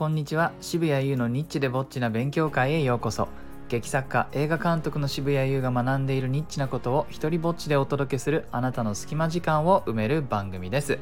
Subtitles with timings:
[0.00, 0.52] こんにちは。
[0.62, 3.28] 渋谷優のニッチでぼっちな勉強会へようこそ。
[3.68, 10.98] 劇作家映画監督の渋谷優が学んでいるニッチなことを一人ぼっちでお届けするあなたの隙間時間を埋める番組です、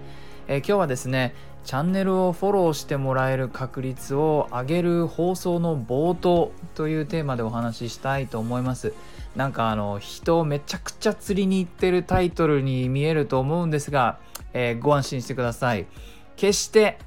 [0.48, 1.32] えー今日はですね
[1.62, 8.94] チャンネルをフォローしてもらえる確率を上げる放送の冒頭というテーマでお話ししたいと思います。
[9.36, 14.18] なんかあの人をめちゃくちゃ釣りに行ってるタイトルに見えると思うんですが、
[14.54, 15.86] えーご安心してください。
[16.34, 16.98] 決して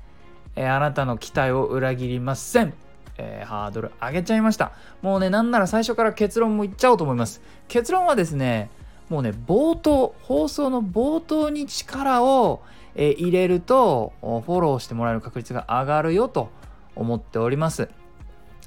[0.56, 2.74] えーあなたの期待を裏切りません。
[3.18, 4.72] えーハードル上げちゃいました。
[5.02, 7.42] もうね、なんなら最初から結論も言っちゃおうと思います。
[7.68, 8.70] 結論はですね、
[9.10, 12.62] もうね、冒頭、放送の冒頭に力を、
[12.96, 16.50] えー入れると、フォローしてもらえる確率が上がるよと
[16.96, 17.90] 思っております。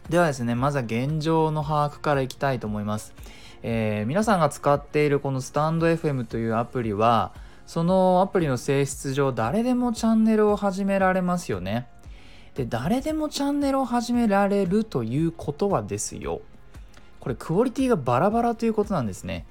[0.08, 3.14] ではですね、まずは現状の把握からいきたいと思います。
[3.62, 7.32] えー皆さんが使っているこのスタンド FM というアプリは、
[7.66, 11.88] そのアプリの性質上、誰でもチャンネルを始められますよね。
[12.54, 16.40] で、誰でもチャンネルを始められるということはですよ。
[17.20, 19.46] これ、クオリティがバラバラということなんですね。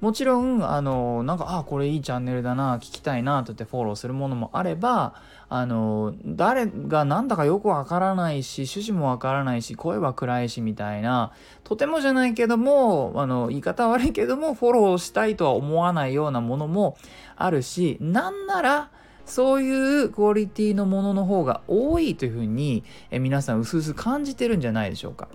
[0.00, 5.14] もちろん、あの、なんか、あ、これいいチャンネルだな、聞きたいな、とってフォローするものもあれば、
[5.48, 16.98] あの、誰がなんだかよくわからないし、趣旨もわからないし、声は暗いし、みたいな、とてもじゃないけども、あの、言い方悪いけども、フォローしたいとは思わないようなものも
[17.36, 18.90] あるし、なんなら、
[19.24, 25.28] そういうクオリティのものの方が多いというふうに、え皆さん薄々感じてるんじゃないでしょうか。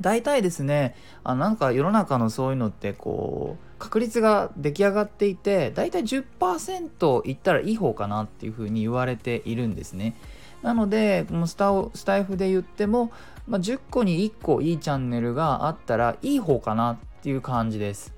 [0.00, 10.16] 大体ですねあなんか世の中のそういうのってこう確率が出来上がっていて大体10%いったらいい方かなっていうふうに言われているんですね。
[10.62, 13.12] なのでこのスタスタイフで言っても、
[13.46, 18.14] まあ、10個に1個いいチャンネルがあったらいい方かなっていう感じです。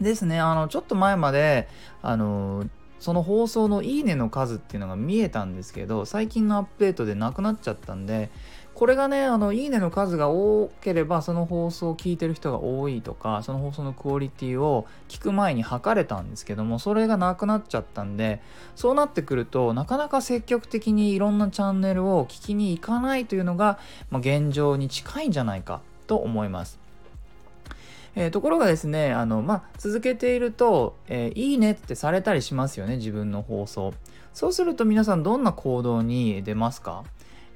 [0.00, 1.68] ですねあのちょっと前まで
[2.02, 2.68] あの
[3.00, 8.30] その放送のいいねの数っていうのが見えたんですけど最近のアップデートでなくなっちゃったんで
[8.78, 18.40] これがねあのいいねの数が多ければその放送を聞いてる人が多いとかその放送のクオリティを聞く前に測れたんですけどもそれがなくなっちゃったんで
[18.76, 23.80] そうなってくるとなかなか積極的にいろんなチャンネルを聞きに行かないというのが、
[24.10, 26.78] まあ、現状に近いんじゃないかと思います。
[28.14, 33.92] えーところがですねあの、まあ、続けていると、えーいいねってされたりしますよね自分の放送
[34.32, 37.02] そうすると皆さんどんな行動に出ますか、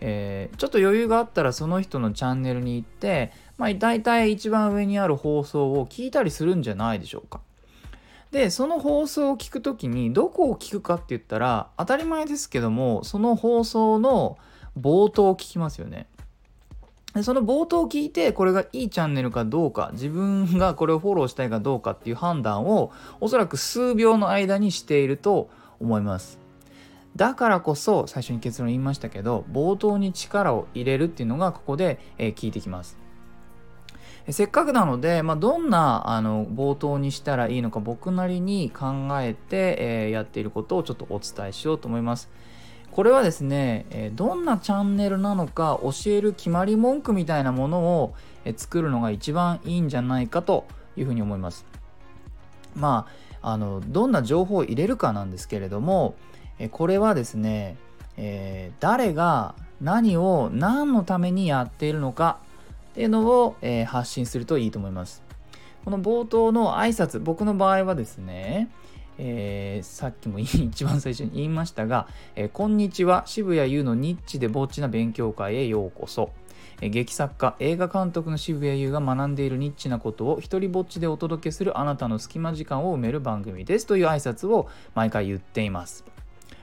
[0.05, 7.41] えーちょっと余裕があったらその人のチャンネルに行って、まあ、大体一番上にある放送を聞いたりするんじゃないでしょうか。
[8.33, 14.39] でその放送を聞くときにどこを聞くかって言ったら当たり前ですけどもその放送の
[14.81, 16.07] 冒頭を聞きますよね。
[17.15, 22.91] でその冒頭を聞いてこれがいいチャンネルかどうか自分がこれをフォローしたいかどうかっていう判断を
[23.21, 26.42] おそらく数秒の間にしていると思います。
[27.17, 32.97] だからこそ最初に結論言いましたけど冒頭に力を入れるっていうのがここで、え聞いてきます
[34.31, 42.31] せっかくなので、まあ、どんなあの冒頭にしたらいいのか僕なりに考えて、えやっていることをちょっとお伝えしようと思います
[42.93, 48.15] これはですね、えどんなチャンネルなのか教える決まり文句みたいなものを、
[48.45, 51.65] え作るのが一番いいんじゃないかというふうに思います。
[52.77, 53.07] ま
[53.41, 56.15] あ、あのどんな情報を入れるかなんですけれども、
[56.69, 57.77] これはですね、
[58.17, 62.39] えー誰が何を何のためにやっているのか
[62.93, 65.23] っていうのを、えー発信するといいと思います。
[65.85, 68.71] この冒頭の挨拶僕の場合はですね、
[69.19, 72.07] えーさっきも一番最初に言いましたが、
[72.37, 76.31] えーこんにちは渋谷優のニッチでぼっちな勉強会へようこそ、
[76.81, 86.05] えー劇作家映画監督の渋谷優が学んでいるニッチなことを一人ぼっちでお届けするあなたの隙間時間を埋める番組ですという挨拶を毎回言っています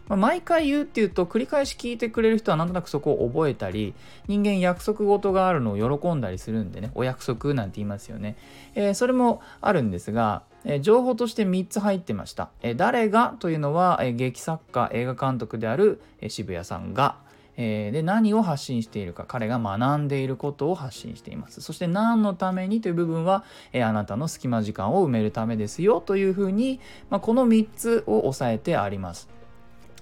[0.09, 3.93] まあ毎回言うっていうと繰り返し聞いてくれる人はなんとなくそこを覚えたり
[4.27, 8.35] 人間約束事があるのを喜んだりするんでねお約束なんて言いますよね、
[8.75, 17.17] えーそれもあるんですが、えー情報として3つ入ってました、えー誰がというのは、え劇作家映画監督である、え渋谷さんが
[17.61, 21.61] えで何を発信しているか彼が学んでいることを発信しています。
[21.61, 26.79] そして何のためにという部分は、えあなたの隙間時間を埋めるためですよというふうに、
[27.09, 29.38] まあ、この3つを押さえてあります。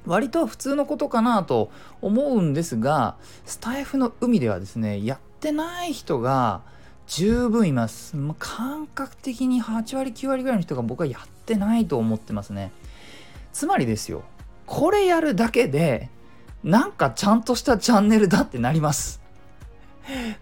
[0.07, 1.69] 割と普通のことかなと
[2.01, 3.15] 思うんですが
[3.45, 6.61] スタイフの海ではですねやってない人が
[7.05, 8.17] 十分います。
[8.17, 12.71] まあ感覚的に8割9割ぐらいの人が僕はやってないと思ってますね。
[13.53, 14.23] つまりですよ
[14.65, 16.09] これやるだけで
[16.63, 19.21] なんかちゃんとしたチャンネルだってなります。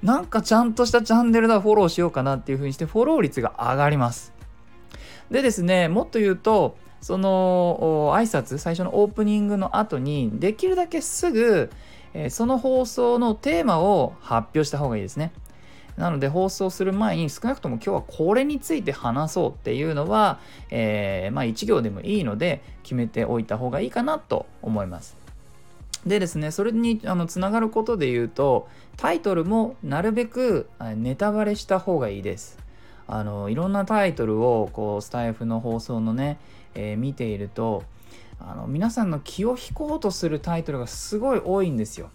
[0.04, 4.34] なんかちゃんとしたチャンネルだフォローしようかなっていう風にしてフォロー率が上がります。
[5.32, 11.70] でですねもっと言うとその挨拶最初のオープニングの後にできるだけすぐ、
[12.16, 15.32] えその放送のテーマを発表した方がいいですね。
[15.98, 20.40] なので放送する前に少なくとも今日はこれについて話そうっていうのは、
[20.72, 25.16] えー、まあ1行でもいいので決めておいた方がいいかなと思います。
[26.08, 28.68] でですねそれにあのつながることで言うと
[28.98, 32.58] タイトルもなるべくネタバレした方がいいです。
[33.08, 36.40] あのいろんなタイトルをこうスタイフの放送のね、
[36.76, 37.84] え、見ていると
[38.40, 42.10] あの皆さんの気を引こうとするタイトルがすごい多いんですよ。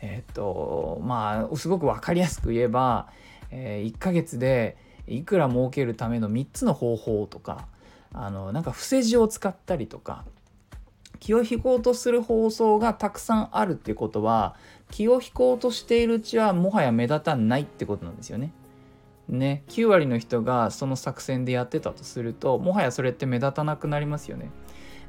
[0.00, 3.08] えっとまあすごく分かりやすく言えば、
[3.50, 4.76] え、1ヶ月で
[5.06, 7.66] いくら儲けるための3つの方法とか
[8.12, 10.24] あのなんか伏せ字を使ったりとか
[11.20, 14.56] 気を引こうとする放送がたくさんあるっていうことは
[14.90, 18.52] 気を引こうとしているうちはもはや目立たないってことなんですよね。
[19.32, 24.50] ね9割の人がその作戦でやってたとするともはやそれって目立たなくなりますよね。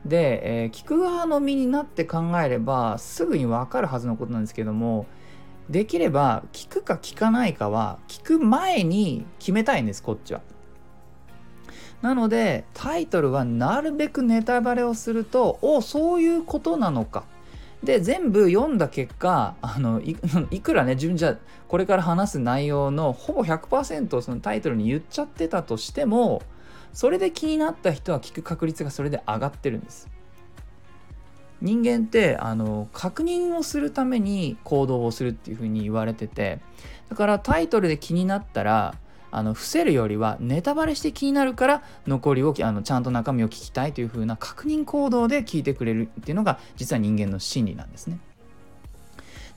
[0.05, 5.05] で、えー、聞く側の身になって考えればすぐに分かるはずのことなんですけども
[5.69, 10.41] できれば聞くか聞かないかは聞く前に決めたいんですこっちは。
[12.01, 17.23] なのでタイトルはなるべくネタバレをするとおそういうことなのか
[17.83, 20.15] で全部読んだ結果あの い
[20.61, 21.37] くらね自分じゃ
[21.67, 26.41] これから話す内容のほぼ100%そのタイトルに言っちゃってたとしても
[26.93, 30.07] それで気になった人は聞く確率がそれで上がってるんです。
[31.61, 36.59] 人間ってあの確認をするために行動をするっていうふうに言われてて
[37.09, 38.95] だからタイトルで気になったら
[39.35, 48.19] あの伏せるよりはネタバレして気になるから残りをあのちゃんと中身を聞きたいという風な確認行動で聞いてくれるっていうのが実は人間の心理なんですね。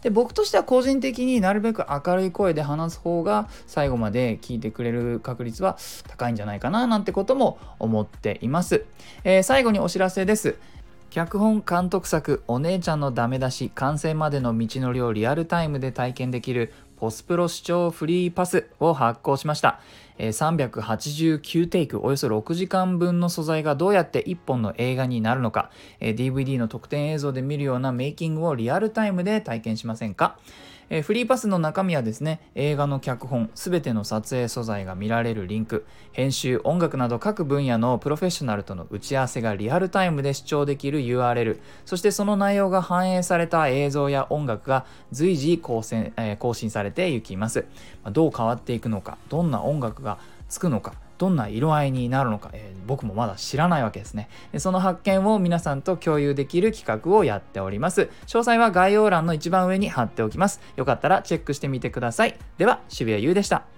[0.02, 8.84] で僕としては個人的になるべく明るい声で話す方が最後まで聞いてくれる確率は高いんじゃないかななんてことも思っています。
[9.24, 10.58] えー、最後にお知らせです。
[11.10, 19.80] 脚本監督作「お姉ちゃんのダメ出し」完成までの道のりをリアルタイムで体験できるポスプロ視聴フリーパスを発行しました。
[20.18, 25.70] 389テイク、およそ6時間分の素材がどうやって1本の映画になるのか、
[26.00, 30.38] DVD の特典映像で見るようなメイキングをリアルタイムで体験しませんか？
[30.90, 47.66] えー、フリーパスの中身はですね映画の脚本すべての撮影素材が見られるリンク編集音楽など各分野のプロフェッショナルとの打ち合わせがリアルタイムで視聴できる URL そしてその内容が反映された映像や音楽が随時更新,、えー、更新されていきます、
[48.02, 50.18] まあ、どう変わっていくのかどんな音楽が
[50.48, 54.28] つくのかどんな色合いになるのか、えー、僕もまだ知らないわけですね。
[54.52, 58.10] でその発見を皆さんと共有できる企画をやっております。
[58.26, 60.60] 詳細は概要欄の一番上に貼っておきます。
[60.76, 62.36] よかったらチェックしてみてください。
[62.58, 63.75] では渋谷優でした。